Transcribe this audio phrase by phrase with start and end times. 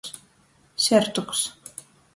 [0.87, 1.47] Sertuks.